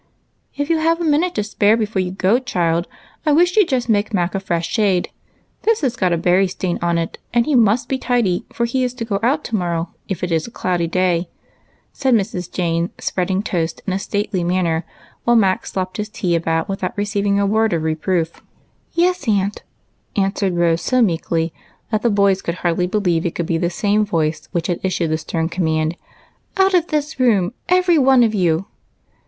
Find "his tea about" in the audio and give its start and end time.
15.97-16.67